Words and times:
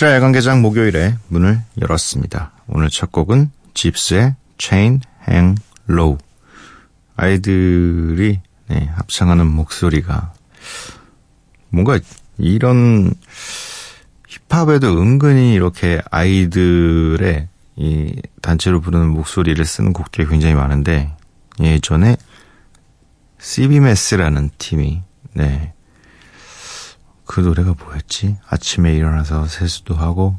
Hang. 0.00 0.10
미스라 0.10 0.14
야간 0.14 0.32
개장 0.32 0.62
목요일에 0.62 1.16
문을 1.28 1.60
열었습니다. 1.80 2.52
오늘 2.68 2.88
첫 2.88 3.12
곡은 3.12 3.50
집스의 3.74 4.34
Chain 4.58 5.00
Hang 5.28 5.62
Low. 5.90 6.16
아이들이 7.16 8.40
네, 8.68 8.90
합창하는 8.94 9.46
목소리가 9.46 10.32
뭔가 11.68 11.98
이런 12.38 13.12
힙합에도 14.26 15.00
은근히 15.00 15.52
이렇게 15.52 16.00
아이들의 16.10 17.48
이 17.76 18.22
단체로 18.40 18.80
부르는 18.80 19.10
목소리를 19.10 19.62
쓰는 19.64 19.92
곡들이 19.92 20.26
굉장히 20.26 20.54
많은데 20.54 21.14
예전에 21.60 22.16
CB메스라는 23.38 24.48
팀이 24.56 25.02
네. 25.34 25.74
그 27.30 27.40
노래가 27.40 27.74
뭐였지? 27.78 28.38
아침에 28.48 28.94
일어나서 28.94 29.46
세수도 29.46 29.94
하고 29.94 30.36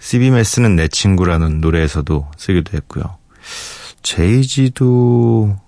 CB메스는 0.00 0.76
내 0.76 0.86
친구라는 0.86 1.62
노래에서도 1.62 2.30
쓰기도 2.36 2.76
했고요. 2.76 3.16
제이지도 4.02 5.58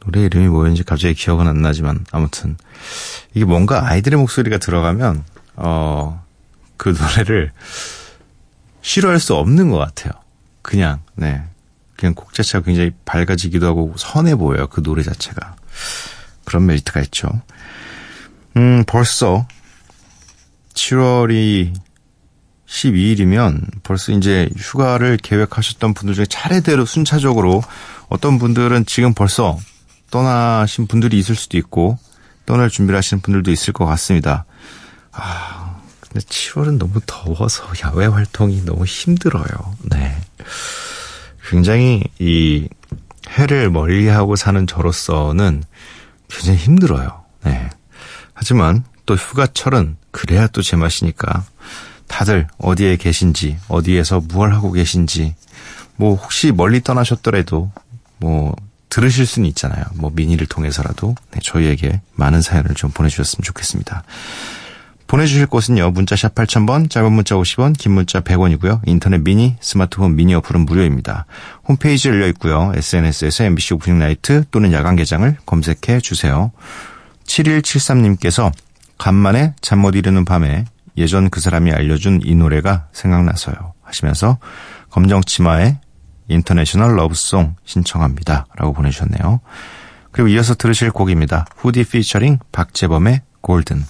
노래 0.00 0.24
이름이 0.24 0.48
뭐였는지 0.48 0.82
갑자기 0.82 1.14
기억은 1.14 1.46
안 1.46 1.62
나지만 1.62 2.04
아무튼 2.10 2.56
이게 3.34 3.44
뭔가 3.44 3.88
아이들의 3.88 4.18
목소리가 4.18 4.58
들어가면 4.58 5.24
어 5.56 6.24
그 6.76 6.88
노래를 6.88 7.52
싫어할 8.82 9.20
수 9.20 9.34
없는 9.34 9.70
것 9.70 9.78
같아요. 9.78 10.12
그냥 10.62 11.00
네 11.14 11.42
그냥 11.96 12.14
곡 12.14 12.34
자체가 12.34 12.64
굉장히 12.64 12.90
밝아지기도 13.04 13.66
하고 13.66 13.94
선해 13.96 14.34
보여요. 14.34 14.66
그 14.66 14.82
노래 14.82 15.02
자체가 15.02 15.56
그런 16.44 16.66
메리트가 16.66 17.00
있죠. 17.02 17.28
음 18.56 18.84
벌써 18.86 19.46
7월이 20.74 21.74
12일이면 22.66 23.82
벌써 23.82 24.12
이제 24.12 24.48
휴가를 24.56 25.16
계획하셨던 25.16 25.94
분들 25.94 26.14
중에 26.14 26.26
차례대로 26.26 26.84
순차적으로 26.84 27.62
어떤 28.08 28.38
분들은 28.38 28.86
지금 28.86 29.14
벌써 29.14 29.58
떠나신 30.10 30.86
분들이 30.86 31.18
있을 31.18 31.34
수도 31.34 31.56
있고 31.56 31.98
떠날 32.46 32.68
준비를 32.68 32.96
하시는 32.96 33.20
분들도 33.20 33.50
있을 33.50 33.72
것 33.72 33.86
같습니다. 33.86 34.44
아, 35.12 35.80
근데 36.00 36.20
7월은 36.20 36.78
너무 36.78 37.00
더워서 37.06 37.64
야외 37.84 38.06
활동이 38.06 38.64
너무 38.64 38.84
힘들어요. 38.84 39.46
네. 39.90 40.16
굉장히 41.48 42.02
이 42.18 42.68
해를 43.30 43.70
멀리하고 43.70 44.36
사는 44.36 44.66
저로서는 44.66 45.62
굉장히 46.28 46.58
힘들어요. 46.58 47.24
네. 47.44 47.70
하지만 48.32 48.84
또 49.06 49.14
휴가철은 49.14 49.96
그래야 50.14 50.46
또 50.46 50.62
제 50.62 50.76
맛이니까 50.76 51.44
다들 52.06 52.46
어디에 52.58 52.96
계신지, 52.96 53.58
어디에서 53.68 54.20
무얼 54.28 54.54
하고 54.54 54.70
계신지, 54.70 55.34
뭐 55.96 56.14
혹시 56.14 56.52
멀리 56.52 56.80
떠나셨더라도 56.80 57.70
뭐 58.18 58.54
들으실 58.88 59.26
수는 59.26 59.48
있잖아요. 59.48 59.84
뭐 59.96 60.12
미니를 60.14 60.46
통해서라도 60.46 61.16
네, 61.32 61.40
저희에게 61.42 62.00
많은 62.14 62.42
사연을 62.42 62.74
좀 62.76 62.90
보내주셨으면 62.90 63.42
좋겠습니다. 63.42 64.04
보내주실 65.06 65.46
곳은요. 65.46 65.90
문자샵 65.90 66.34
8000번, 66.34 66.88
짧은 66.88 67.12
문자 67.12 67.34
50원, 67.34 67.76
긴 67.76 67.92
문자 67.92 68.20
100원이고요. 68.20 68.80
인터넷 68.86 69.18
미니, 69.18 69.56
스마트폰 69.60 70.16
미니 70.16 70.34
어플은 70.34 70.64
무료입니다. 70.64 71.26
홈페이지 71.66 72.08
열려 72.08 72.26
있고요. 72.28 72.72
SNS에서 72.74 73.44
MBC 73.44 73.74
Opening 73.74 73.98
Night 73.98 74.44
또는 74.50 74.72
야간 74.72 74.96
개장을 74.96 75.36
검색해 75.44 76.00
주세요. 76.00 76.52
7173님께서 77.26 78.52
간만에 79.04 79.52
잠 79.60 79.80
못 79.80 79.96
이루는 79.96 80.24
밤에 80.24 80.64
예전 80.96 81.28
그 81.28 81.38
사람이 81.38 81.70
알려준 81.72 82.22
이 82.24 82.34
노래가 82.34 82.88
생각나서요. 82.92 83.74
하시면서 83.82 84.38
검정치마의 84.88 85.76
International 86.28 86.96
Love 86.96 87.26
Song 87.26 87.56
신청합니다. 87.66 88.46
라고 88.56 88.72
보내주셨네요. 88.72 89.40
그리고 90.10 90.28
이어서 90.28 90.54
들으실 90.54 90.90
곡입니다. 90.90 91.44
후디 91.54 91.84
피처링 91.84 92.38
박재범의 92.50 93.20
Golden. 93.42 93.84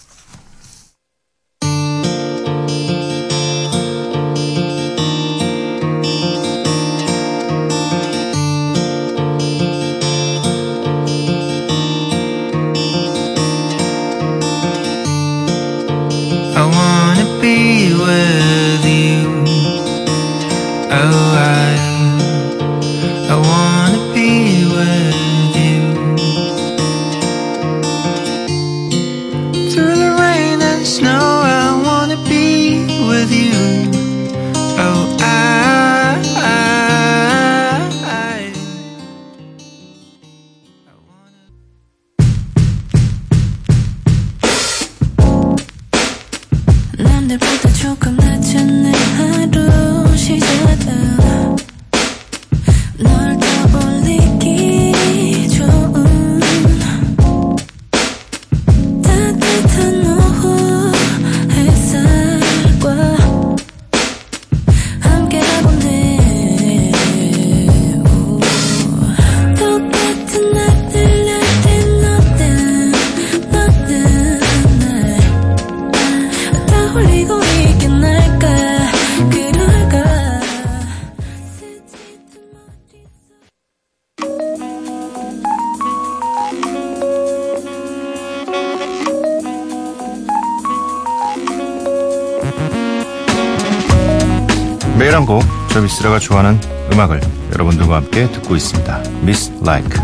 저 95.74 95.80
미스라가 95.80 96.20
좋아하는 96.20 96.60
음악을 96.92 97.20
여러분들과 97.52 97.96
함께 97.96 98.30
듣고 98.30 98.54
있습니다. 98.54 99.02
Miss 99.22 99.52
Like. 99.60 100.00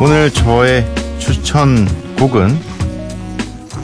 오늘 0.00 0.32
저의 0.32 0.84
추천 1.20 1.86
곡은 2.18 2.58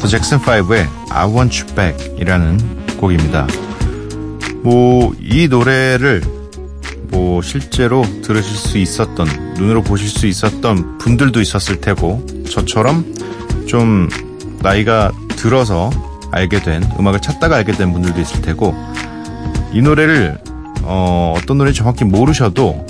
The 0.00 0.08
Jackson 0.08 0.42
5의 0.42 0.88
I 1.10 1.30
Want 1.30 1.62
You 1.62 1.74
Back 1.76 2.16
이라는 2.18 2.96
곡입니다. 2.96 3.46
뭐, 4.64 5.14
이 5.20 5.46
노래를 5.46 6.22
뭐또 7.02 7.42
실제로 7.42 8.02
들으실 8.22 8.56
수 8.56 8.78
있었던 8.78 9.28
눈으로 9.58 9.80
보실 9.80 10.08
수 10.08 10.26
있었던 10.26 10.98
분들도 10.98 11.40
있었을 11.40 11.80
테고 11.80 12.26
저처럼 12.50 13.14
좀 13.68 14.08
나이가 14.60 15.12
들어서 15.36 15.90
알게 16.36 16.60
된 16.60 16.82
음악을 16.98 17.20
찾다가 17.20 17.56
알게 17.56 17.72
된 17.72 17.92
분들도 17.92 18.20
있을 18.20 18.42
테고 18.42 18.74
이 19.72 19.80
노래를 19.80 20.38
어, 20.82 21.34
어떤 21.36 21.58
노래인지 21.58 21.78
정확히 21.78 22.04
모르셔도 22.04 22.86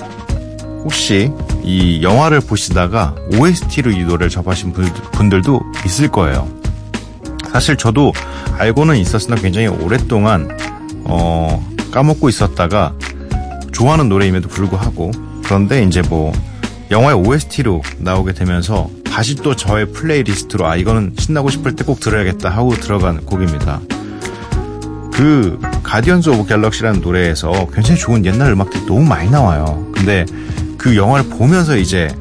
혹시 0.84 1.32
이 1.62 2.02
영화를 2.02 2.40
보시다가 2.40 3.14
OST로 3.32 3.90
이 3.90 4.00
노래를 4.04 4.28
접하신 4.28 4.72
분- 4.72 4.84
분들도 5.12 5.60
있을 5.87 6.08
거예요. 6.08 6.46
사실 7.50 7.76
저도 7.76 8.12
알고는 8.58 8.96
있었으나 8.96 9.37
굉장히 9.37 9.69
오랫동안 9.69 10.48
어, 11.04 11.64
까먹고 11.90 12.28
있었다가 12.28 12.93
좋아하는 13.72 14.08
노래임에도 14.08 14.48
불구하고 14.48 15.10
그런데 15.44 15.82
이제 15.84 16.02
뭐 16.02 16.32
영화의 16.90 17.16
OST로 17.16 17.82
나오게 17.98 18.32
되면서 18.34 18.88
다시 19.16 19.34
또 19.34 19.56
저의 19.56 19.86
playlist로 19.93 20.66
아 20.66 20.76
이거는 20.76 21.14
신나고 21.18 21.48
싶을 21.48 21.74
때 21.74 21.84
꼭 21.84 22.00
들어야겠다 22.00 22.50
하고 22.50 22.74
들어간 22.74 23.24
곡입니다. 23.24 23.80
그 25.10 25.58
Guardians 25.82 26.28
of 26.28 26.46
Galaxy라는 26.46 27.00
노래에서 27.00 27.66
굉장히 27.72 27.98
좋은 27.98 28.26
옛날 28.26 28.52
음악들이 28.52 28.84
너무 28.84 29.04
많이 29.06 29.30
나와요. 29.30 29.90
근데 29.94 30.26
그 30.76 30.96
영화를 30.96 31.30
보면서 31.30 31.78
이제 31.78 32.14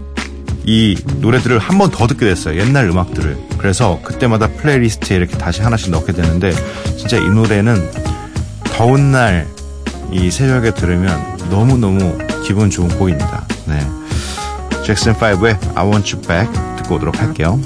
이 0.64 0.96
노래들을 1.20 1.60
한 1.60 1.78
번 1.78 1.92
더 1.92 2.08
듣게 2.08 2.28
됐어요. 2.28 2.58
옛날 2.62 2.90
음악들을. 2.90 3.38
그래서 3.58 4.00
그때마다 4.02 4.48
playlist에 4.48 5.18
이렇게 5.18 5.38
다시 5.38 5.62
하나씩 5.62 5.92
넣게 5.92 6.14
되는데 6.14 6.54
진짜 6.98 7.18
이 7.18 7.30
노래는 7.30 7.92
더운 8.78 9.12
날 9.12 9.46
이 10.14 10.32
새벽에 10.32 10.72
들으면 10.72 11.20
너무너무 11.50 12.18
기분 12.46 12.70
좋은 12.70 12.88
곡입니다. 12.88 13.44
네. 13.66 13.80
잭슨 14.86 15.14
5의 15.14 15.58
I 15.76 15.86
Want 15.90 16.16
You 16.16 16.26
Back 16.26 16.75
듣고 16.86 16.96
오도록 16.96 17.22
할게요. 17.22 17.60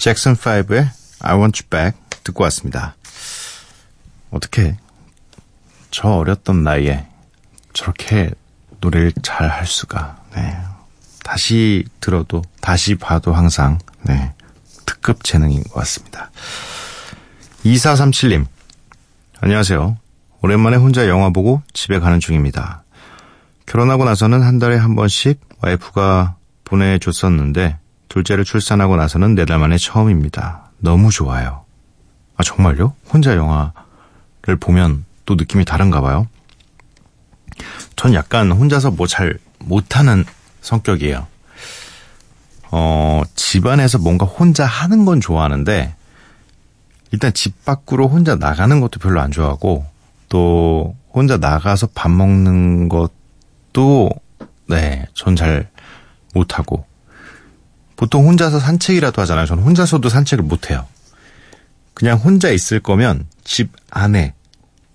잭슨 0.00 0.34
5의 0.34 0.88
I 1.20 1.36
Want 1.36 1.62
You 1.62 1.68
Back 1.68 2.00
듣고 2.24 2.42
왔습니다. 2.44 2.96
어떻게 4.30 4.78
저 5.90 6.08
어렸던 6.08 6.64
나이에 6.64 7.06
저렇게 7.74 8.30
노래를 8.80 9.12
잘 9.22 9.50
할 9.50 9.66
수가. 9.66 10.18
네. 10.34 10.56
다시 11.22 11.84
들어도 12.00 12.40
다시 12.62 12.94
봐도 12.94 13.34
항상 13.34 13.78
네. 14.04 14.32
특급 14.86 15.22
재능인 15.22 15.62
것 15.64 15.74
같습니다. 15.80 16.30
2437님 17.66 18.46
안녕하세요. 19.42 19.98
오랜만에 20.40 20.78
혼자 20.78 21.08
영화 21.08 21.28
보고 21.28 21.60
집에 21.74 21.98
가는 21.98 22.20
중입니다. 22.20 22.84
결혼하고 23.66 24.06
나서는 24.06 24.40
한 24.42 24.58
달에 24.58 24.76
한 24.78 24.96
번씩 24.96 25.38
와이프가 25.60 26.36
보내줬었는데 26.64 27.76
둘째를 28.10 28.44
출산하고 28.44 28.96
나서는 28.96 29.34
네 29.34 29.46
달 29.46 29.58
만에 29.58 29.78
처음입니다. 29.78 30.70
너무 30.78 31.10
좋아요. 31.10 31.64
아 32.36 32.42
정말요? 32.42 32.94
혼자 33.10 33.34
영화를 33.36 34.56
보면 34.60 35.04
또 35.24 35.36
느낌이 35.36 35.64
다른가 35.64 36.00
봐요. 36.02 36.26
전 37.96 38.12
약간 38.14 38.50
혼자서 38.52 38.90
뭐 38.90 39.06
잘 39.06 39.38
못하는 39.58 40.24
성격이에요. 40.60 41.26
어, 42.72 43.22
집안에서 43.34 43.98
뭔가 43.98 44.24
혼자 44.26 44.64
하는 44.64 45.04
건 45.04 45.20
좋아하는데, 45.20 45.94
일단 47.10 47.32
집 47.32 47.64
밖으로 47.64 48.08
혼자 48.08 48.36
나가는 48.36 48.80
것도 48.80 49.00
별로 49.00 49.20
안 49.20 49.32
좋아하고, 49.32 49.84
또 50.28 50.96
혼자 51.12 51.36
나가서 51.36 51.88
밥 51.94 52.10
먹는 52.10 52.88
것도, 52.88 54.10
네, 54.68 55.04
전 55.14 55.34
잘 55.34 55.68
못하고, 56.32 56.86
보통 58.00 58.26
혼자서 58.26 58.60
산책이라도 58.60 59.20
하잖아요. 59.20 59.44
저는 59.44 59.62
혼자서도 59.62 60.08
산책을 60.08 60.42
못 60.42 60.70
해요. 60.70 60.86
그냥 61.92 62.16
혼자 62.16 62.48
있을 62.48 62.80
거면 62.80 63.26
집 63.44 63.72
안에, 63.90 64.32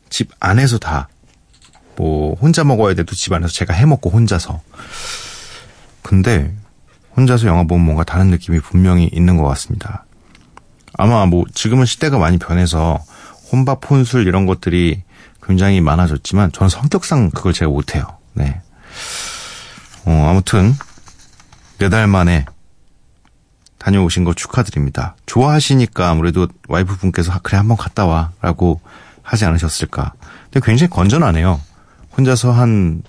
집 0.10 0.32
안에서 0.40 0.80
다, 0.80 1.08
뭐, 1.96 2.34
혼자 2.34 2.64
먹어야 2.64 2.96
돼도 2.96 3.14
집 3.14 3.32
안에서 3.32 3.54
제가 3.54 3.76
해 3.76 3.86
먹고 3.86 4.10
혼자서. 4.10 4.60
근데, 6.02 6.52
혼자서 7.16 7.46
영화 7.46 7.64
보면 7.64 7.86
뭔가 7.86 8.04
다른 8.04 8.32
느낌이 8.32 8.60
분명히 8.60 9.08
있는 9.14 9.38
것 9.38 9.44
같습니다. 9.50 10.06
아마 10.94 11.28
뭐, 11.28 11.46
지금은 11.54 11.86
시대가 11.86 12.18
많이 12.18 12.40
변해서 12.40 13.00
혼밥, 13.52 13.88
혼술 13.88 14.26
이런 14.26 14.48
것들이 14.48 15.04
굉장히 15.44 15.80
많아졌지만, 15.80 16.54
저는 16.54 16.70
성격상 16.70 17.30
그걸 17.30 17.54
제가 17.54 17.70
못해요. 17.70 18.18
네. 18.34 18.62
어, 20.06 20.28
아무튼, 20.28 20.74
네 21.78 21.90
달 21.90 22.08
만에 22.08 22.46
다녀오신 23.86 24.24
거 24.24 24.34
축하드립니다. 24.34 25.16
좋아하시니까 25.28 26.10
아무래도 26.10 26.48
와이프 26.68 26.98
분께서 26.98 27.32
그래 27.44 27.58
한번 27.58 27.78
갔다 27.78 28.08
와라고 28.08 28.82
하지 29.22 29.46
않으셨을까. 29.46 30.14
근데 30.46 30.66
굉장히 30.66 30.90
건전하네요. 30.90 31.62
혼자서 32.18 32.52
한 32.52 33.04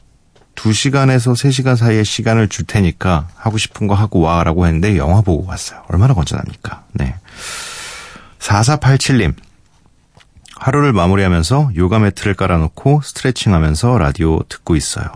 2시간에서 0.54 1.32
3시간 1.32 1.76
사이에 1.76 2.04
시간을 2.04 2.48
줄 2.48 2.66
테니까 2.66 3.26
하고 3.36 3.56
싶은 3.56 3.86
거 3.86 3.94
하고 3.94 4.20
와라고 4.20 4.66
했는데 4.66 4.98
영화 4.98 5.22
보고 5.22 5.48
왔어요. 5.48 5.82
얼마나 5.88 6.12
건전합니까? 6.12 6.84
네. 6.92 7.14
4487님. 8.38 9.34
하루를 10.56 10.92
마무리하면서 10.92 11.70
요가 11.76 11.98
매트를 11.98 12.34
깔아놓고 12.34 13.00
스트레칭하면서 13.02 13.96
라디오 13.96 14.42
듣고 14.42 14.76
있어요. 14.76 15.06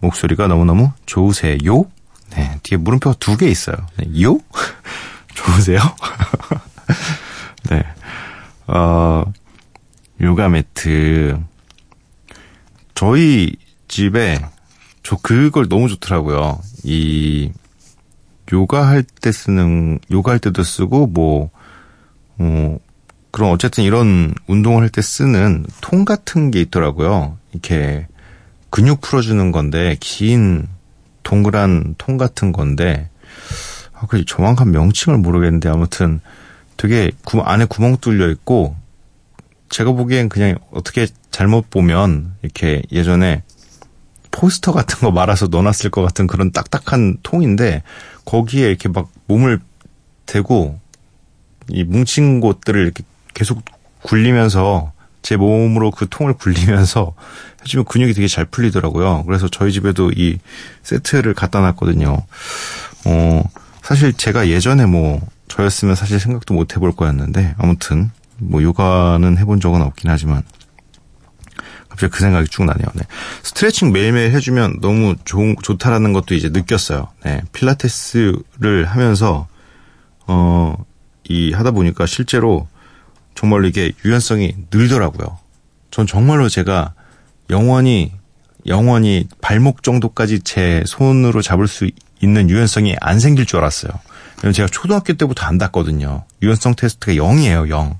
목소리가 0.00 0.46
너무너무 0.46 0.92
좋으세요? 1.06 1.86
네, 2.30 2.58
뒤에 2.62 2.78
물음표가 2.78 3.16
두 3.18 3.36
개 3.36 3.48
있어요. 3.48 3.76
네, 3.96 4.22
요? 4.22 4.38
좋으세요? 5.34 5.78
네. 7.70 7.82
어, 8.66 9.24
요가 10.20 10.48
매트. 10.48 11.38
저희 12.94 13.54
집에 13.88 14.40
저 15.02 15.16
그걸 15.16 15.68
너무 15.68 15.88
좋더라고요. 15.88 16.58
이 16.84 17.52
요가 18.52 18.86
할 18.88 19.02
때 19.02 19.32
쓰는 19.32 19.98
요가 20.10 20.32
할 20.32 20.38
때도 20.38 20.62
쓰고 20.62 21.08
뭐 21.08 21.50
어, 22.38 22.78
그럼 23.30 23.50
어쨌든 23.52 23.84
이런 23.84 24.34
운동을 24.46 24.82
할 24.82 24.88
때 24.90 25.02
쓰는 25.02 25.66
통 25.80 26.04
같은 26.04 26.50
게 26.50 26.60
있더라고요. 26.62 27.36
이렇게 27.52 28.06
근육 28.70 29.00
풀어주는 29.00 29.52
건데 29.52 29.96
긴 30.00 30.68
동그란 31.26 31.96
통 31.98 32.18
같은 32.18 32.52
건데 32.52 33.10
아, 33.92 34.06
그 34.06 34.24
정확한 34.24 34.70
명칭을 34.70 35.18
모르겠는데 35.18 35.68
아무튼 35.68 36.20
되게 36.76 37.10
구, 37.24 37.40
안에 37.40 37.64
구멍 37.64 37.96
뚫려 37.96 38.30
있고 38.30 38.76
제가 39.68 39.90
보기엔 39.90 40.28
그냥 40.28 40.56
어떻게 40.70 41.08
잘못 41.32 41.68
보면 41.68 42.34
이렇게 42.42 42.82
예전에 42.92 43.42
포스터 44.30 44.72
같은 44.72 45.00
거 45.00 45.10
말아서 45.10 45.48
넣어놨을 45.48 45.90
것 45.90 46.02
같은 46.02 46.28
그런 46.28 46.52
딱딱한 46.52 47.18
통인데 47.24 47.82
거기에 48.24 48.68
이렇게 48.68 48.88
막 48.88 49.10
몸을 49.26 49.58
대고 50.26 50.78
이 51.70 51.82
뭉친 51.82 52.38
곳들을 52.38 52.80
이렇게 52.80 53.02
계속 53.34 53.64
굴리면서 54.02 54.92
제 55.26 55.36
몸으로 55.36 55.90
그 55.90 56.06
통을 56.08 56.34
굴리면서 56.34 57.12
해주면 57.62 57.86
근육이 57.86 58.14
되게 58.14 58.28
잘 58.28 58.44
풀리더라고요. 58.44 59.24
그래서 59.24 59.48
저희 59.48 59.72
집에도 59.72 60.12
이 60.12 60.38
세트를 60.84 61.34
갖다 61.34 61.60
놨거든요. 61.60 62.16
어, 63.06 63.42
사실 63.82 64.12
제가 64.12 64.46
예전에 64.46 64.86
뭐 64.86 65.20
저였으면 65.48 65.96
사실 65.96 66.20
생각도 66.20 66.54
못 66.54 66.76
해볼 66.76 66.94
거였는데 66.94 67.56
아무튼 67.58 68.12
뭐 68.38 68.62
요가는 68.62 69.36
해본 69.36 69.58
적은 69.58 69.82
없긴 69.82 70.12
하지만 70.12 70.44
갑자기 71.88 72.12
그 72.12 72.20
생각이 72.20 72.46
쭉 72.46 72.62
나네요. 72.62 72.86
네. 72.94 73.02
스트레칭 73.42 73.90
매일매일 73.90 74.30
해주면 74.30 74.78
너무 74.80 75.16
좋은, 75.24 75.56
좋다라는 75.60 76.12
것도 76.12 76.36
이제 76.36 76.50
느꼈어요. 76.50 77.08
네. 77.24 77.42
필라테스를 77.52 78.84
하면서, 78.86 79.48
어, 80.28 80.76
이, 81.24 81.52
하다 81.52 81.72
보니까 81.72 82.06
실제로 82.06 82.68
정말로 83.36 83.68
이게 83.68 83.92
유연성이 84.04 84.54
늘더라고요. 84.72 85.38
전 85.90 86.06
정말로 86.06 86.48
제가 86.48 86.94
영원히, 87.50 88.12
영원히 88.66 89.28
발목 89.40 89.82
정도까지 89.84 90.40
제 90.40 90.82
손으로 90.86 91.42
잡을 91.42 91.68
수 91.68 91.88
있는 92.20 92.50
유연성이 92.50 92.96
안 93.00 93.20
생길 93.20 93.46
줄 93.46 93.58
알았어요. 93.60 93.92
왜냐면 94.38 94.52
제가 94.54 94.68
초등학교 94.68 95.12
때부터 95.12 95.46
안 95.46 95.58
닿거든요. 95.58 96.24
유연성 96.42 96.74
테스트가 96.74 97.12
0이에요, 97.12 97.68
0. 97.68 97.98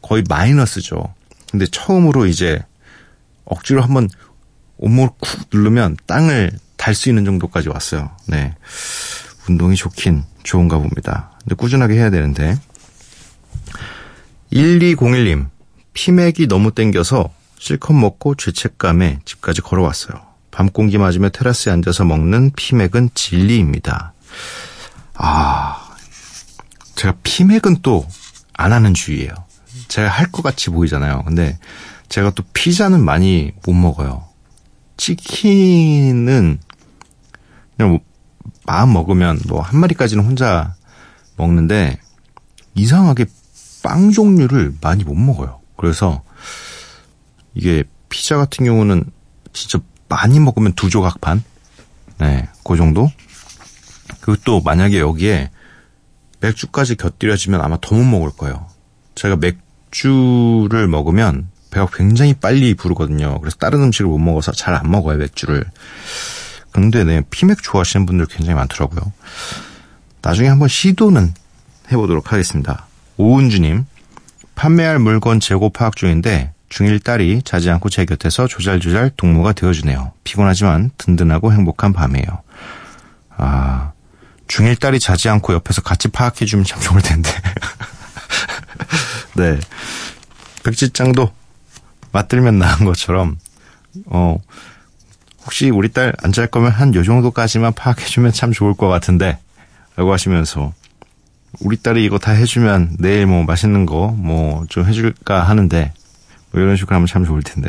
거의 0.00 0.24
마이너스죠. 0.28 1.12
근데 1.50 1.66
처음으로 1.66 2.26
이제 2.26 2.60
억지로 3.44 3.82
한번 3.82 4.08
온몸을 4.78 5.10
쿡 5.18 5.40
누르면 5.52 5.96
땅을 6.06 6.52
달 6.76 6.94
수 6.94 7.10
있는 7.10 7.24
정도까지 7.26 7.68
왔어요. 7.68 8.10
네. 8.26 8.54
운동이 9.48 9.76
좋긴 9.76 10.24
좋은가 10.44 10.78
봅니다. 10.78 11.32
근데 11.42 11.54
꾸준하게 11.56 11.94
해야 11.94 12.10
되는데. 12.10 12.56
1201님, 14.52 15.48
피맥이 15.92 16.46
너무 16.48 16.72
땡겨서 16.72 17.30
실컷 17.58 17.92
먹고 17.92 18.34
죄책감에 18.34 19.20
집까지 19.24 19.60
걸어왔어요. 19.60 20.20
밤 20.50 20.68
공기 20.68 20.98
맞으며 20.98 21.28
테라스에 21.28 21.72
앉아서 21.72 22.04
먹는 22.04 22.52
피맥은 22.56 23.10
진리입니다. 23.14 24.12
아, 25.14 25.94
제가 26.96 27.14
피맥은 27.22 27.82
또 27.82 28.06
안 28.54 28.74
하는 28.74 28.92
주의예요. 28.92 29.32
제가 29.88 30.08
할 30.08 30.30
것 30.30 30.42
같이 30.42 30.68
보이잖아요. 30.68 31.22
근데 31.24 31.58
제가 32.10 32.28
또 32.30 32.42
피자는 32.52 33.02
많이 33.02 33.52
못 33.64 33.72
먹어요. 33.72 34.24
치킨은 34.98 36.58
그냥 37.76 37.90
뭐 37.90 38.00
마음 38.66 38.92
먹으면 38.92 39.40
뭐 39.48 39.62
한 39.62 39.80
마리까지는 39.80 40.24
혼자 40.26 40.74
먹는데 41.36 41.98
이상하게 42.74 43.24
빵 43.82 44.10
종류를 44.10 44.74
많이 44.80 45.04
못 45.04 45.14
먹어요. 45.14 45.60
그래서 45.76 46.22
이게 47.54 47.84
피자 48.08 48.36
같은 48.36 48.64
경우는 48.64 49.04
진짜 49.52 49.78
많이 50.08 50.38
먹으면 50.40 50.72
두 50.74 50.90
조각 50.90 51.20
반? 51.20 51.42
네, 52.18 52.48
그 52.64 52.76
정도? 52.76 53.10
그리고 54.20 54.40
또 54.44 54.60
만약에 54.60 54.98
여기에 55.00 55.50
맥주까지 56.40 56.96
곁들여지면 56.96 57.60
아마 57.60 57.78
더 57.80 57.94
못 57.96 58.04
먹을 58.04 58.30
거예요. 58.30 58.66
제가 59.14 59.36
맥주를 59.36 60.86
먹으면 60.88 61.48
배가 61.70 61.86
굉장히 61.92 62.34
빨리 62.34 62.74
부르거든요. 62.74 63.38
그래서 63.40 63.56
다른 63.58 63.82
음식을 63.82 64.10
못 64.10 64.18
먹어서 64.18 64.52
잘 64.52 64.74
안 64.74 64.90
먹어요, 64.90 65.18
맥주를. 65.18 65.64
근데 66.72 67.04
네, 67.04 67.22
피맥 67.30 67.62
좋아하시는 67.62 68.06
분들 68.06 68.26
굉장히 68.26 68.54
많더라고요. 68.56 69.12
나중에 70.22 70.48
한번 70.48 70.68
시도는 70.68 71.32
해보도록 71.90 72.32
하겠습니다. 72.32 72.86
오은주님, 73.20 73.84
판매할 74.54 74.98
물건 74.98 75.40
재고 75.40 75.68
파악 75.70 75.94
중인데 75.96 76.52
중1 76.70 77.04
딸이 77.04 77.42
자지 77.44 77.68
않고 77.70 77.90
제 77.90 78.04
곁에서 78.06 78.46
조잘조잘 78.46 79.10
동무가 79.16 79.52
되어주네요. 79.52 80.12
피곤하지만 80.24 80.90
든든하고 80.96 81.52
행복한 81.52 81.92
밤이에요. 81.92 82.26
아, 83.36 83.92
중1 84.48 84.80
딸이 84.80 85.00
자지 85.00 85.28
않고 85.28 85.52
옆에서 85.52 85.82
같이 85.82 86.08
파악해주면 86.08 86.64
참 86.64 86.80
좋을 86.80 87.02
텐데. 87.02 87.30
네. 89.36 89.58
백지장도 90.64 91.30
맞들면 92.12 92.58
나은 92.58 92.84
것처럼, 92.86 93.38
어, 94.06 94.36
혹시 95.44 95.68
우리 95.70 95.90
딸 95.92 96.14
안 96.22 96.32
잘 96.32 96.46
거면 96.46 96.70
한 96.70 96.94
요 96.94 97.02
정도까지만 97.02 97.72
파악해주면 97.74 98.32
참 98.32 98.52
좋을 98.52 98.74
것 98.74 98.88
같은데, 98.88 99.38
라고 99.96 100.12
하시면서, 100.12 100.72
우리 101.60 101.76
딸이 101.76 102.04
이거 102.04 102.18
다 102.18 102.32
해주면 102.32 102.96
내일 102.98 103.26
뭐 103.26 103.42
맛있는 103.44 103.86
거 103.86 104.14
뭐 104.16 104.64
좀 104.68 104.84
해줄까 104.86 105.42
하는데, 105.42 105.92
뭐 106.52 106.60
이런 106.62 106.76
식으로 106.76 106.94
하면 106.94 107.06
참 107.06 107.24
좋을 107.24 107.42
텐데. 107.42 107.68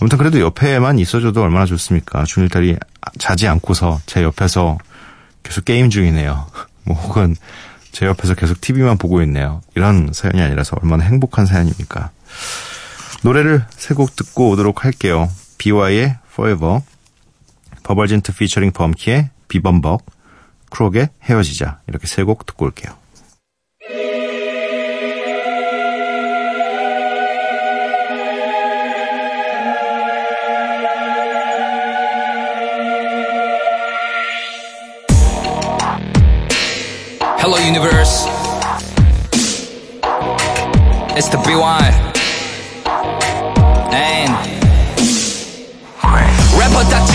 아무튼 0.00 0.18
그래도 0.18 0.40
옆에만 0.40 0.98
있어줘도 0.98 1.42
얼마나 1.42 1.66
좋습니까? 1.66 2.24
중1 2.24 2.50
딸이 2.50 2.76
자지 3.18 3.46
않고서 3.46 4.00
제 4.06 4.22
옆에서 4.22 4.78
계속 5.42 5.64
게임 5.64 5.90
중이네요. 5.90 6.46
뭐 6.84 6.96
혹은 6.96 7.36
제 7.92 8.06
옆에서 8.06 8.34
계속 8.34 8.60
TV만 8.60 8.98
보고 8.98 9.22
있네요. 9.22 9.60
이런 9.76 10.10
사연이 10.12 10.40
아니라서 10.42 10.76
얼마나 10.82 11.04
행복한 11.04 11.46
사연입니까? 11.46 12.10
노래를 13.22 13.64
세 13.70 13.94
곡 13.94 14.16
듣고 14.16 14.50
오도록 14.50 14.84
할게요. 14.84 15.30
BY의 15.58 16.16
Forever, 16.32 16.80
버벌진트 17.84 18.34
피처링 18.34 18.72
범키의 18.72 19.30
비범벅, 19.48 20.04
크록의 20.74 21.08
헤어지자 21.22 21.80
이렇게 21.86 22.06
세 22.08 22.24
곡 22.24 22.46
듣고 22.46 22.64
올게요. 22.66 22.94
Hello, 37.38 37.58
universe. 37.58 38.24
It's 41.16 41.28
the 41.28 41.38
BY. 41.44 42.23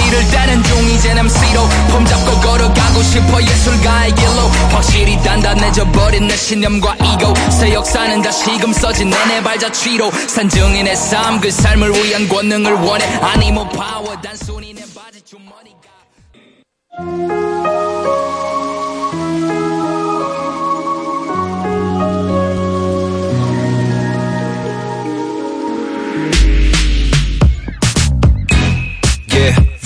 딱지를 0.10 0.32
따는 0.32 0.64
중 0.64 0.90
이젠 0.90 1.18
MC로 1.18 1.68
폼 1.92 2.06
잡고 2.06 2.40
걸어가고 2.42 3.02
싶어 3.04 3.42
예술가의 3.42 4.14
길로 4.16 4.48
확실히 4.72 5.22
단단해져버린 5.24 6.28
내 6.28 6.36
신념과 6.36 6.96
이고 6.96 7.34
새 7.52 7.74
역사는 7.74 8.22
다시금 8.22 8.74
써진 8.74 9.10
내내 9.10 9.42
발자취로 9.44 10.12
산증인의 10.12 10.96
삶 10.96 11.40
그 11.40 11.50
삶을 11.52 11.94
위한 11.94 12.28
권능을 12.28 12.74
원해 12.74 13.06
아니모 13.22 13.70
파워 13.70 14.20
단순히 14.22 14.69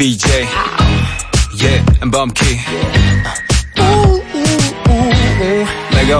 VJ. 0.03 0.27
Yeah, 1.63 2.01
and 2.01 2.11
Bumpkey. 2.11 2.59
Let 5.93 6.07
go. 6.07 6.19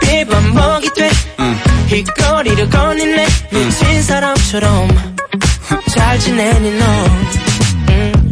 비범벅이 0.00 0.88
돼. 0.94 1.10
힐거리를 1.88 2.70
거닐래. 2.70 3.26
미친 3.52 4.02
사람처럼. 4.02 5.16
잘 5.90 6.18
지내니 6.18 6.78
너. 6.78 6.84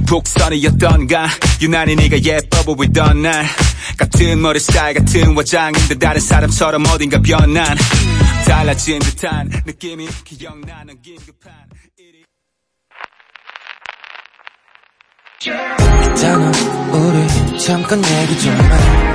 북선이었던가. 0.07 1.29
유난히 1.61 1.95
네가 1.95 2.17
예뻐 2.23 2.75
보이던 2.75 3.21
날. 3.21 3.47
같은 3.99 4.41
머리 4.41 4.59
스타일 4.59 4.95
같은 4.95 5.37
화장인데 5.37 5.99
다른 5.99 6.19
사람처럼 6.19 6.87
어딘가 6.87 7.21
변한. 7.21 7.77
달라진 8.47 9.01
듯한 9.01 9.51
느낌이 9.67 10.09
기억나는 10.25 11.03
긴급한 11.03 11.53
일이 11.99 12.25
있잖아 15.45 16.53
우리 16.93 17.59
잠깐 17.59 17.99
얘기 17.99 18.39
좀해. 18.39 18.57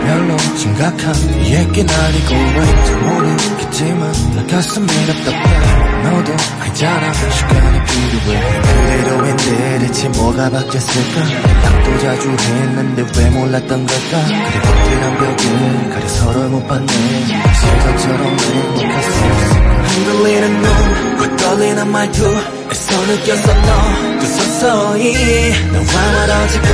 별로 0.06 0.38
심각한 0.58 1.16
얘기는 1.46 1.94
아니고 1.94 2.36
왠지 2.60 2.92
모르겠지만 2.96 4.12
나 4.36 4.46
가슴이 4.46 4.88
답답해. 4.88 6.04
너도 6.04 6.36
알잖아 6.60 7.14
시간이 7.14 7.80
필요해 7.86 8.62
그대로인데 8.62 9.80
대체 9.80 10.10
뭐가 10.10 10.50
바뀌었을까? 10.50 11.22
약도 11.64 12.00
자주 12.00 12.30
했는데 12.30 13.06
왜 13.18 13.30
몰랐던 13.30 13.86
걸까? 13.86 14.26
그래 14.28 14.62
벽이란 14.64 15.18
벽을 15.18 15.90
가려 15.92 16.08
서로를 16.10 16.50
못 16.50 16.68
봤네. 16.68 16.88
실것처럼 16.88 18.38
행복했어 18.38 19.77
흔들리는 19.88 20.62
눈, 20.62 21.18
그 21.18 21.38
떨리는 21.38 21.92
말투. 21.92 22.24
애써 22.72 23.06
느꼈어 23.06 23.54
너그 23.54 24.28
서서히 24.28 25.52
너와 25.72 26.12
멀어지고 26.12 26.66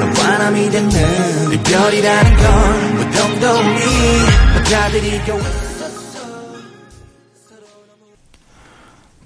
너와 0.00 0.38
남이 0.38 0.70
되는 0.70 1.52
이별이라는 1.52 2.36
건 2.36 2.94
무덤도 2.96 3.62
이 3.62 4.26
받아들이고 4.54 5.40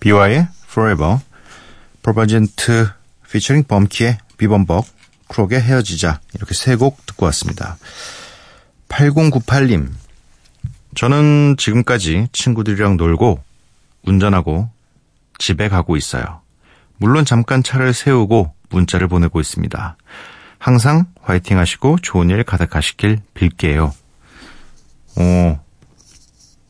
BY의 0.00 0.48
Forever, 0.70 1.18
버버젠트 2.02 2.88
피처링 3.30 3.64
범키의 3.64 4.18
비범벅, 4.38 4.86
크록의 5.28 5.60
헤어지자. 5.60 6.20
이렇게 6.34 6.54
세 6.54 6.76
곡 6.76 7.04
듣고 7.06 7.26
왔습니다. 7.26 7.76
8098님, 8.88 9.90
저는 10.98 11.54
지금까지 11.58 12.26
친구들이랑 12.32 12.96
놀고 12.96 13.40
운전하고 14.04 14.68
집에 15.38 15.68
가고 15.68 15.96
있어요. 15.96 16.40
물론 16.96 17.24
잠깐 17.24 17.62
차를 17.62 17.94
세우고 17.94 18.52
문자를 18.70 19.06
보내고 19.06 19.40
있습니다. 19.40 19.96
항상 20.58 21.04
화이팅 21.22 21.56
하시고 21.56 21.98
좋은 22.02 22.30
일 22.30 22.42
가득하시길 22.42 23.20
빌게요. 23.32 23.94
어, 25.18 25.64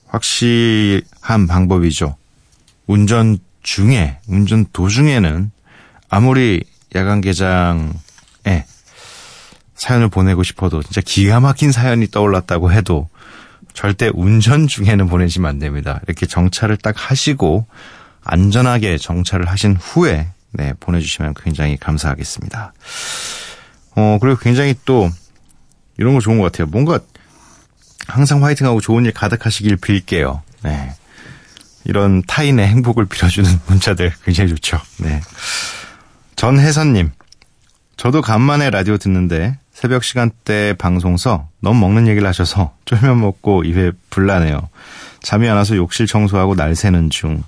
확실한 0.08 1.46
방법이죠. 1.48 2.14
운전 2.86 3.38
중에, 3.62 4.18
운전 4.28 4.66
도중에는 4.74 5.50
아무리 6.10 6.64
야간 6.94 7.22
개장에 7.22 8.66
사연을 9.74 10.10
보내고 10.10 10.42
싶어도 10.42 10.82
진짜 10.82 11.00
기가 11.00 11.40
막힌 11.40 11.72
사연이 11.72 12.08
떠올랐다고 12.08 12.72
해도 12.72 13.08
절대 13.78 14.10
운전 14.12 14.66
중에는 14.66 15.06
보내시면 15.06 15.48
안 15.48 15.60
됩니다. 15.60 16.00
이렇게 16.08 16.26
정차를 16.26 16.78
딱 16.78 16.96
하시고 16.96 17.64
안전하게 18.24 18.98
정차를 18.98 19.48
하신 19.48 19.76
후에 19.76 20.26
네, 20.50 20.72
보내주시면 20.80 21.34
굉장히 21.40 21.76
감사하겠습니다. 21.76 22.72
어, 23.94 24.18
그리고 24.20 24.36
굉장히 24.40 24.74
또 24.84 25.08
이런 25.96 26.14
거 26.14 26.20
좋은 26.20 26.38
것 26.38 26.50
같아요. 26.50 26.66
뭔가 26.66 26.98
항상 28.08 28.42
화이팅하고 28.42 28.80
좋은 28.80 29.04
일 29.04 29.12
가득하시길 29.12 29.76
빌게요. 29.76 30.42
네. 30.64 30.92
이런 31.84 32.24
타인의 32.26 32.66
행복을 32.66 33.06
빌어주는 33.06 33.48
문자들 33.68 34.12
굉장히 34.24 34.50
좋죠. 34.50 34.80
네. 34.96 35.20
전혜선님, 36.34 37.12
저도 37.96 38.22
간만에 38.22 38.70
라디오 38.70 38.96
듣는데 38.98 39.56
새벽 39.80 40.02
시간대 40.02 40.74
방송서 40.76 41.46
너무 41.60 41.78
먹는 41.78 42.08
얘기를 42.08 42.26
하셔서 42.26 42.74
쫄면 42.84 43.20
먹고 43.20 43.62
입에 43.62 43.92
불나네요. 44.10 44.68
잠이 45.22 45.48
안 45.48 45.54
와서 45.56 45.76
욕실 45.76 46.08
청소하고 46.08 46.56
날 46.56 46.74
새는 46.74 47.10
중. 47.10 47.44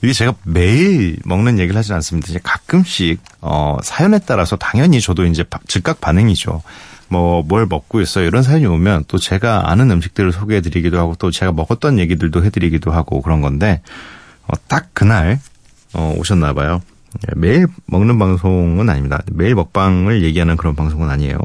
이게 0.00 0.12
제가 0.12 0.34
매일 0.44 1.16
먹는 1.24 1.58
얘기를 1.58 1.76
하진 1.76 1.94
않습니다. 1.96 2.28
이제 2.30 2.38
가끔씩 2.40 3.20
어 3.40 3.78
사연에 3.82 4.20
따라서 4.24 4.54
당연히 4.54 5.00
저도 5.00 5.24
이제 5.26 5.42
바- 5.42 5.58
즉각 5.66 6.00
반응이죠. 6.00 6.62
뭐 7.08 7.42
뭘 7.42 7.66
먹고 7.66 8.00
있어요 8.00 8.24
이런 8.26 8.44
사연이 8.44 8.66
오면 8.66 9.04
또 9.08 9.18
제가 9.18 9.70
아는 9.70 9.90
음식들을 9.90 10.30
소개해드리기도 10.30 10.98
하고 11.00 11.16
또 11.18 11.32
제가 11.32 11.50
먹었던 11.50 11.98
얘기들도 11.98 12.44
해드리기도 12.44 12.92
하고 12.92 13.20
그런 13.22 13.40
건데 13.40 13.82
어, 14.46 14.52
딱 14.68 14.90
그날 14.92 15.40
어, 15.94 16.14
오셨나 16.16 16.52
봐요. 16.52 16.80
예, 17.20 17.38
매일 17.38 17.66
먹는 17.86 18.18
방송은 18.18 18.88
아닙니다. 18.88 19.22
매일 19.32 19.54
먹방을 19.54 20.22
얘기하는 20.24 20.56
그런 20.56 20.74
방송은 20.74 21.10
아니에요. 21.10 21.36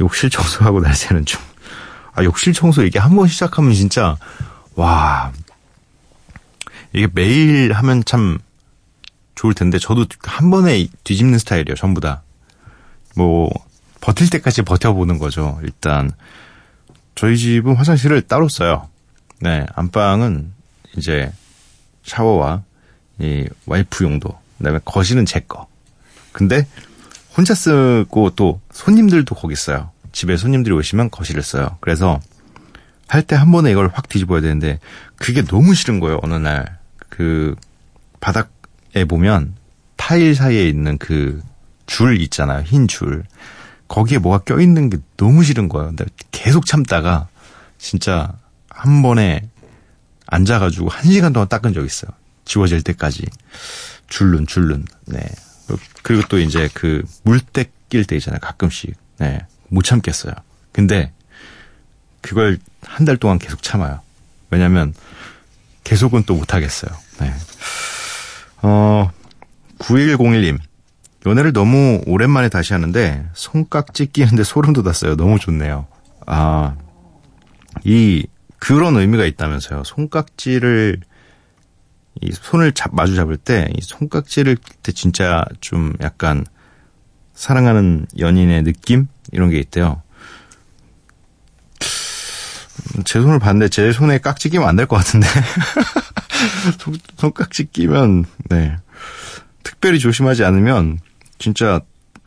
욕실 0.00 0.30
청소하고 0.30 0.80
날 0.80 0.94
새는 0.94 1.24
중. 1.24 1.40
아 2.14 2.24
욕실 2.24 2.52
청소 2.52 2.82
이게 2.84 2.98
한 2.98 3.14
번 3.16 3.28
시작하면 3.28 3.72
진짜 3.74 4.16
와 4.74 5.32
이게 6.92 7.08
매일 7.12 7.72
하면 7.72 8.02
참 8.04 8.38
좋을 9.34 9.52
텐데 9.54 9.78
저도 9.78 10.06
한 10.24 10.50
번에 10.50 10.86
뒤집는 11.04 11.38
스타일이에요. 11.38 11.74
전부 11.76 12.00
다. 12.00 12.22
뭐 13.14 13.50
버틸 14.00 14.30
때까지 14.30 14.62
버텨보는 14.62 15.18
거죠. 15.18 15.58
일단 15.62 16.10
저희 17.14 17.36
집은 17.36 17.74
화장실을 17.76 18.22
따로 18.22 18.48
써요. 18.48 18.88
네, 19.40 19.66
안방은 19.74 20.52
이제 20.96 21.30
샤워와 22.04 22.62
이 23.18 23.46
와이프 23.66 24.04
용도. 24.04 24.38
그다음에 24.58 24.80
거실은 24.84 25.26
제 25.26 25.40
거. 25.40 25.66
근데 26.32 26.66
혼자 27.36 27.54
쓰고 27.54 28.30
또 28.36 28.60
손님들도 28.72 29.34
거기 29.34 29.54
써요. 29.54 29.90
집에 30.12 30.36
손님들이 30.36 30.74
오시면 30.74 31.10
거실을 31.10 31.42
써요. 31.42 31.76
그래서 31.80 32.20
할 33.08 33.22
때 33.22 33.36
한 33.36 33.52
번에 33.52 33.70
이걸 33.70 33.88
확 33.92 34.08
뒤집어야 34.08 34.40
되는데 34.40 34.80
그게 35.16 35.42
너무 35.44 35.74
싫은 35.74 36.00
거예요. 36.00 36.18
어느 36.22 36.34
날 36.34 36.78
그 37.08 37.54
바닥에 38.20 39.04
보면 39.06 39.54
타일 39.96 40.34
사이에 40.34 40.68
있는 40.68 40.98
그 40.98 41.40
줄 41.86 42.20
있잖아요. 42.22 42.62
흰 42.62 42.88
줄. 42.88 43.22
거기에 43.88 44.18
뭐가 44.18 44.38
껴있는 44.38 44.90
게 44.90 44.98
너무 45.16 45.44
싫은 45.44 45.68
거예요. 45.68 45.86
근데 45.88 46.04
계속 46.32 46.66
참다가 46.66 47.28
진짜 47.78 48.32
한 48.68 49.02
번에 49.02 49.48
앉아가지고 50.26 50.88
한 50.88 51.04
시간 51.12 51.32
동안 51.32 51.48
닦은 51.48 51.72
적 51.74 51.84
있어요. 51.84 52.10
지워질 52.44 52.82
때까지. 52.82 53.24
줄눈, 54.08 54.46
줄눈. 54.46 54.84
네. 55.06 55.20
그리고 56.02 56.22
또 56.28 56.38
이제 56.38 56.68
그 56.74 57.02
물때 57.24 57.66
낄 57.88 58.04
때 58.04 58.16
있잖아요. 58.16 58.40
가끔씩. 58.40 58.94
네. 59.18 59.40
못 59.68 59.82
참겠어요. 59.82 60.32
근데 60.72 61.12
그걸 62.20 62.58
한 62.82 63.04
달 63.06 63.16
동안 63.16 63.38
계속 63.38 63.62
참아요. 63.62 64.00
왜냐면 64.50 64.94
계속은 65.84 66.24
또 66.24 66.34
못 66.36 66.54
하겠어요. 66.54 66.90
네. 67.20 67.32
어, 68.62 69.10
9101님. 69.78 70.58
연애를 71.26 71.52
너무 71.52 72.00
오랜만에 72.06 72.48
다시 72.48 72.72
하는데 72.72 73.26
손깍지 73.34 74.06
끼는데 74.12 74.44
소름 74.44 74.72
돋았어요. 74.72 75.16
너무 75.16 75.38
좋네요. 75.40 75.86
아, 76.26 76.76
이 77.84 78.26
그런 78.58 78.96
의미가 78.96 79.24
있다면서요. 79.24 79.82
손깍지를 79.84 81.00
이 82.22 82.30
손을 82.32 82.72
잡 82.72 82.94
마주 82.94 83.14
잡을 83.14 83.36
때 83.36 83.68
이 83.76 83.80
손깍지를 83.82 84.56
낄때 84.56 84.92
진짜 84.92 85.44
좀 85.60 85.92
약간 86.00 86.44
사랑하는 87.34 88.06
연인의 88.18 88.62
느낌 88.64 89.08
이런 89.32 89.50
게 89.50 89.58
있대요. 89.58 90.02
음, 92.96 93.02
제 93.04 93.20
손을 93.20 93.38
봤는데 93.38 93.68
제 93.68 93.92
손에 93.92 94.18
깍지 94.18 94.50
끼면 94.50 94.68
안 94.68 94.76
될 94.76 94.86
것 94.86 94.96
같은데 94.96 95.26
손, 96.78 96.98
손깍지 97.16 97.66
끼면 97.72 98.24
네 98.48 98.76
특별히 99.62 99.98
조심하지 99.98 100.44
않으면 100.44 100.98
진짜 101.38 101.80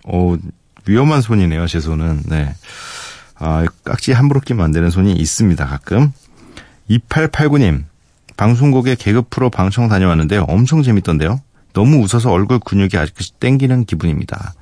어 0.06 0.38
위험한 0.86 1.22
손이네요 1.22 1.68
제 1.68 1.80
손은 1.80 2.24
네. 2.26 2.54
아, 3.42 3.66
깍지 3.86 4.12
함부로 4.12 4.42
끼면 4.42 4.66
안 4.66 4.72
되는 4.74 4.90
손이 4.90 5.14
있습니다, 5.14 5.66
가끔. 5.66 6.12
2889님, 6.90 7.86
방송국에 8.40 8.96
개그 8.96 9.24
프로 9.30 9.50
방청 9.50 9.90
다녀왔는데요. 9.90 10.44
엄청 10.48 10.82
재밌던데요. 10.82 11.42
너무 11.74 11.98
웃어서 11.98 12.32
얼굴 12.32 12.60
근육이 12.60 12.92
아직까지 12.96 13.34
땡기는 13.34 13.84
기분입니다. 13.84 14.54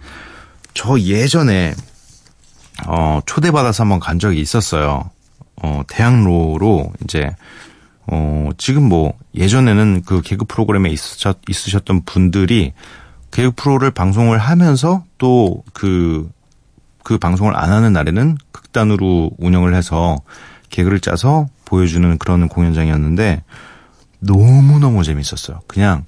저 0.73 0.99
예전에, 0.99 1.75
어, 2.87 3.19
초대받아서 3.27 3.83
한번 3.83 3.99
간 3.99 4.17
적이 4.17 4.41
있었어요. 4.41 5.11
어, 5.61 5.81
대학로로 5.87 6.91
이제, 7.03 7.35
어, 8.07 8.49
지금 8.57 8.81
뭐, 8.81 9.13
예전에는 9.35 10.01
그 10.07 10.21
개그 10.23 10.45
프로그램에 10.45 10.89
있으셨, 10.89 11.37
있으셨던 11.47 12.01
분들이 12.03 12.73
개그 13.29 13.51
프로를 13.55 13.91
방송을 13.91 14.39
하면서 14.39 15.03
또 15.19 15.63
그, 15.73 16.27
그 17.03 17.19
방송을 17.19 17.55
안 17.55 17.71
하는 17.71 17.93
날에는 17.93 18.39
극단으로 18.51 19.29
운영을 19.37 19.75
해서 19.75 20.17
개그를 20.71 20.99
짜서 20.99 21.47
보여주는 21.67 22.17
그런 22.17 22.47
공연장이었는데 22.47 23.43
너무너무 24.19 25.03
재밌었어요. 25.03 25.59
그냥 25.67 26.05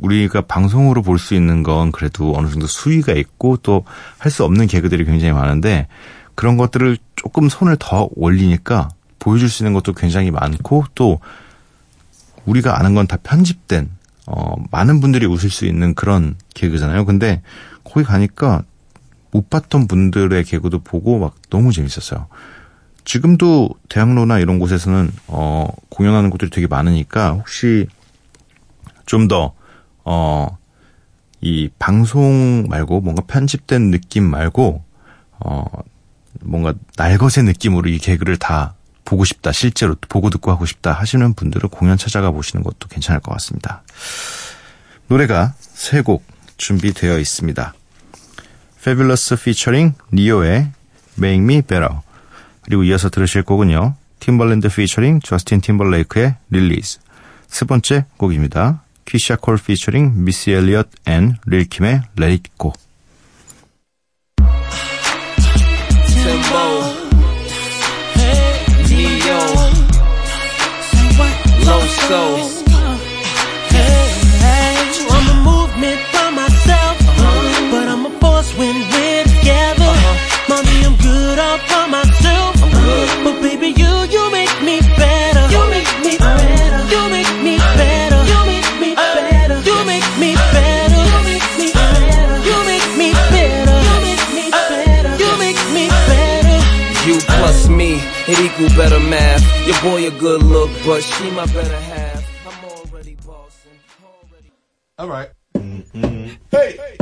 우리가 0.00 0.42
방송으로 0.42 1.02
볼 1.02 1.18
수 1.18 1.34
있는 1.34 1.62
건 1.62 1.90
그래도 1.92 2.34
어느 2.36 2.48
정도 2.50 2.66
수위가 2.66 3.12
있고 3.14 3.56
또 3.58 3.84
할 4.18 4.30
수 4.30 4.44
없는 4.44 4.66
개그들이 4.66 5.04
굉장히 5.04 5.32
많은데 5.32 5.86
그런 6.34 6.56
것들을 6.58 6.98
조금 7.14 7.48
손을 7.48 7.76
더 7.78 8.08
올리니까 8.16 8.88
보여줄 9.20 9.48
수 9.48 9.62
있는 9.62 9.72
것도 9.72 9.94
굉장히 9.94 10.30
많고 10.30 10.84
또 10.94 11.20
우리가 12.44 12.78
아는 12.78 12.94
건 12.94 13.06
다 13.06 13.16
편집된 13.22 13.88
어 14.26 14.54
많은 14.72 15.00
분들이 15.00 15.24
웃을 15.26 15.48
수 15.48 15.64
있는 15.64 15.94
그런 15.94 16.34
개그잖아요. 16.54 17.04
근데 17.06 17.40
거기 17.84 18.04
가니까 18.04 18.62
못 19.30 19.48
봤던 19.48 19.86
분들의 19.86 20.42
개그도 20.44 20.80
보고 20.80 21.18
막 21.18 21.36
너무 21.50 21.72
재밌었어요. 21.72 22.26
지금도 23.06 23.70
대학로나 23.88 24.38
이런 24.40 24.58
곳에서는 24.58 25.10
어 25.28 25.66
공연하는 25.88 26.28
곳들이 26.28 26.50
되게 26.50 26.66
많으니까 26.66 27.30
혹시 27.32 27.86
좀 29.06 29.28
더 29.28 29.54
어 30.04 30.58
이 31.42 31.68
방송 31.78 32.66
말고 32.68 33.02
뭔가 33.02 33.22
편집된 33.26 33.90
느낌 33.90 34.24
말고 34.24 34.82
어 35.38 35.64
뭔가 36.40 36.74
날것의 36.96 37.44
느낌으로 37.44 37.88
이 37.88 37.98
개그를 37.98 38.36
다 38.38 38.74
보고 39.04 39.24
싶다 39.24 39.52
실제로 39.52 39.94
보고 40.08 40.30
듣고 40.30 40.50
하고 40.50 40.64
싶다 40.66 40.92
하시는 40.92 41.34
분들은 41.34 41.68
공연 41.68 41.96
찾아가 41.98 42.30
보시는 42.32 42.64
것도 42.64 42.88
괜찮을 42.88 43.20
것 43.20 43.32
같습니다. 43.32 43.82
노래가 45.08 45.54
세 45.60 46.02
곡 46.02 46.24
준비되어 46.56 47.18
있습니다. 47.18 47.74
Fabulous 48.80 49.34
featuring 49.34 49.94
Ne-Yo의 50.12 50.72
Make 51.18 51.42
Me 51.44 51.62
Better 51.62 52.00
그리고 52.66 52.84
이어서 52.84 53.08
들으실 53.08 53.42
곡은요. 53.42 53.94
팀벌랜드 54.20 54.68
피처링 54.68 55.20
저스틴 55.20 55.62
팀버레이크의 55.62 56.34
Release. 56.50 56.98
세 57.46 57.64
번째 57.64 58.04
곡입니다. 58.18 58.82
키샤 59.06 59.36
콜 59.36 59.56
피처링 59.56 60.24
미시 60.24 60.50
엘리엇 60.50 60.90
and 61.06 61.36
릴킴의 61.46 62.02
Let 62.16 62.40
It 62.40 62.56
Go 62.56 62.72
baby, 83.66 83.80
you, 83.80 83.92
you 84.10 84.30
make 84.30 84.62
me 84.62 84.80
better. 84.96 85.46
You 85.50 85.70
make 85.70 85.92
me 86.04 86.18
better. 86.18 86.80
You 86.92 87.08
make 87.10 87.42
me 87.42 87.58
better. 87.58 88.24
You 88.26 88.44
make 88.46 88.70
me 88.80 88.94
better. 88.94 89.60
You 89.64 89.84
make 89.84 90.10
me 90.18 90.34
better. 90.34 90.98
You 91.00 91.24
make 91.24 91.48
me 91.48 91.64
better. 91.72 92.36
You 92.48 92.56
make 92.66 92.88
me 92.98 93.12
better. 93.30 93.76
You 93.82 93.98
make 94.02 94.26
me 94.34 94.50
better. 94.50 95.16
You 95.16 95.30
make 95.38 95.60
me 95.74 95.88
better. 95.88 96.58
You 97.06 97.18
plus 97.20 97.68
me, 97.68 97.94
it 98.26 98.40
equal 98.40 98.68
better 98.76 99.00
math. 99.00 99.42
Your 99.66 99.80
boy 99.82 100.06
a 100.06 100.10
good 100.18 100.42
look, 100.42 100.70
but 100.84 101.02
she 101.02 101.30
my 101.30 101.46
better 101.46 101.80
half. 101.80 102.24
I'm 102.46 102.64
already 102.64 103.16
bossing. 103.26 103.78
Already. 104.02 104.50
All 104.98 105.08
right. 105.08 105.30
Mm-hmm. 105.54 106.34
Hey. 106.50 106.78
hey. 106.78 106.96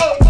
oh. 0.00 0.25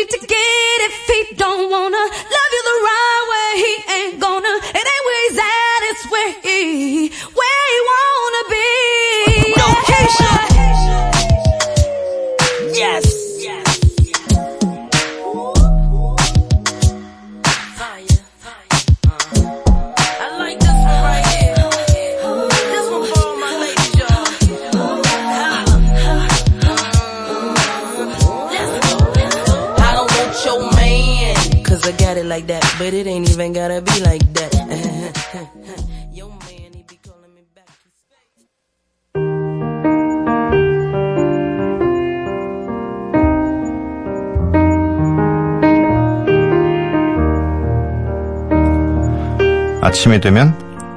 Need 0.00 0.08
to 0.08 0.26
get 0.26 0.76
if 0.88 0.96
he 1.12 1.34
don't 1.36 1.70
wanna 1.70 2.04
love 2.36 2.50
you 2.56 2.62
the 2.70 2.78
right 2.88 3.24
way. 3.32 3.50
He 3.64 3.72
ain't 3.96 4.20
gonna. 4.20 4.48
It 4.48 4.86
ain't 4.92 4.99
but 32.90 32.98
it 32.98 33.06
ain't 33.06 33.30
even 33.30 33.52
gotta 33.52 33.80
be 33.80 34.00
like 34.00 34.26
that. 34.34 34.52
Your 36.12 36.28
man, 36.28 36.72
he 36.74 36.82
be 36.82 36.98
calling 37.00 37.32
me 37.32 37.42
back. 37.54 37.68
아침이 49.82 50.20
되면 50.20 50.56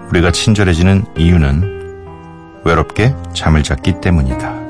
우리가 0.09 0.31
친절해지는 0.31 1.05
이유는 1.15 2.63
외롭게 2.65 3.13
잠을 3.33 3.61
잤기 3.61 4.01
때문이다. 4.01 4.62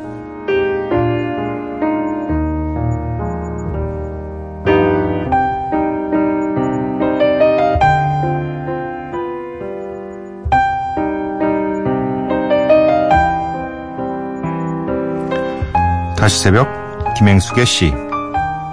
다시 16.34 16.42
새벽 16.46 16.68
김행숙의 17.16 17.66
시 17.68 17.94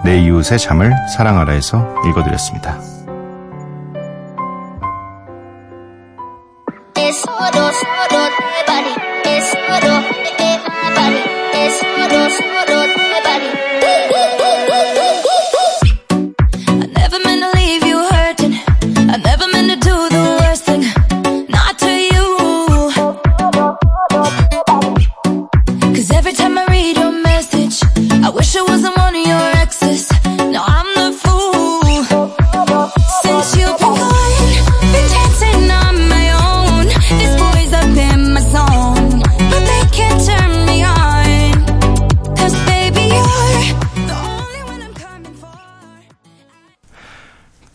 내 0.02 0.18
이웃의 0.18 0.58
잠을 0.58 0.94
사랑하라에서 1.14 1.94
읽어드렸습니다. 2.08 2.80
Solo, 6.96 7.68
solo 7.72 8.08
de 8.08 8.09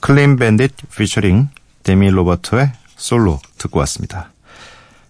클린 0.06 0.36
밴딧 0.36 0.72
피처링 0.96 1.50
데미 1.82 2.12
로버트의 2.12 2.72
솔로 2.96 3.39
듣고 3.58 3.80
왔습니다. 3.80 4.32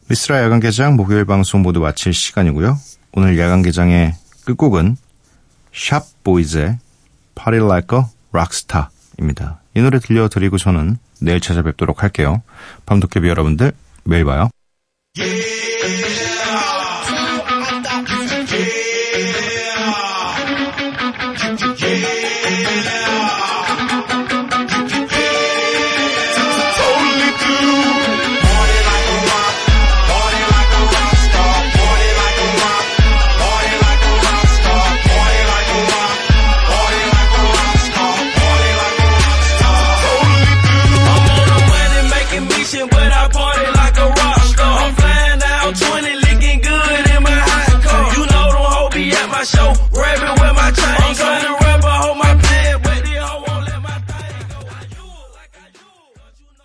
미쓰라 0.08 0.41
야간 0.41 0.62
개장 0.62 0.95
목요일 0.95 1.25
방송 1.25 1.63
모두 1.63 1.81
마칠 1.81 2.13
시간이고요. 2.13 2.77
오늘 3.12 3.38
야간 3.38 3.62
개장의 3.62 4.15
끝곡은 4.45 4.95
샵 5.73 6.05
보이즈의 6.23 6.79
Party 7.36 7.62
Like 7.62 7.99
a 7.99 8.05
Rockstar입니다. 8.31 9.60
이 9.75 9.81
노래 9.81 9.99
들려드리고 9.99 10.58
저는 10.58 10.97
내일 11.19 11.41
찾아뵙도록 11.41 12.01
할게요. 12.01 12.41
밤도깨비 12.86 13.27
여러분들 13.27 13.73
매일 14.05 14.23
봐요. 14.23 14.49